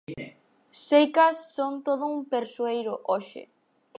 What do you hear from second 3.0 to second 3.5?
hoxe.